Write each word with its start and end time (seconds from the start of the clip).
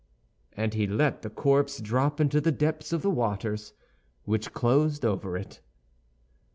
and 0.53 0.73
he 0.73 0.87
let 0.87 1.21
the 1.21 1.29
corpse 1.29 1.79
drop 1.79 2.19
into 2.19 2.41
the 2.41 2.51
depths 2.51 2.91
of 2.91 3.03
the 3.03 3.11
waters, 3.11 3.73
which 4.23 4.51
closed 4.51 5.05
over 5.05 5.37
it. 5.37 5.61